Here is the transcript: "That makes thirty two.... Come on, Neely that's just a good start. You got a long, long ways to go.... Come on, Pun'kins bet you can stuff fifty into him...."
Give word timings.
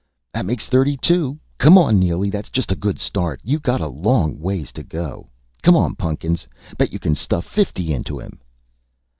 "That 0.33 0.47
makes 0.47 0.67
thirty 0.67 0.97
two.... 0.97 1.37
Come 1.59 1.77
on, 1.77 1.99
Neely 1.99 2.31
that's 2.31 2.49
just 2.49 2.71
a 2.71 2.75
good 2.75 2.97
start. 2.99 3.39
You 3.43 3.59
got 3.59 3.81
a 3.81 3.87
long, 3.87 4.03
long 4.31 4.39
ways 4.39 4.71
to 4.71 4.81
go.... 4.81 5.29
Come 5.61 5.77
on, 5.77 5.95
Pun'kins 5.95 6.47
bet 6.75 6.91
you 6.91 6.97
can 6.97 7.13
stuff 7.13 7.45
fifty 7.45 7.93
into 7.93 8.19
him...." 8.19 8.39